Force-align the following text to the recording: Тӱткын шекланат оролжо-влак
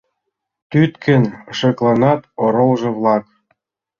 Тӱткын 0.69 1.23
шекланат 1.57 2.21
оролжо-влак 2.43 3.23